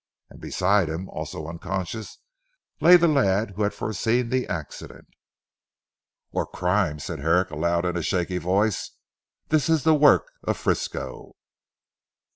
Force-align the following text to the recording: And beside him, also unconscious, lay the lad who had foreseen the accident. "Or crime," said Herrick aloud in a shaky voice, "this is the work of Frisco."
And 0.31 0.41
beside 0.41 0.89
him, 0.89 1.07
also 1.09 1.45
unconscious, 1.45 2.17
lay 2.79 2.97
the 2.97 3.07
lad 3.07 3.51
who 3.51 3.61
had 3.61 3.71
foreseen 3.75 4.29
the 4.29 4.47
accident. 4.47 5.07
"Or 6.31 6.47
crime," 6.47 6.97
said 6.97 7.19
Herrick 7.19 7.51
aloud 7.51 7.85
in 7.85 7.95
a 7.95 8.01
shaky 8.01 8.39
voice, 8.39 8.97
"this 9.49 9.69
is 9.69 9.83
the 9.83 9.93
work 9.93 10.31
of 10.41 10.57
Frisco." 10.57 11.35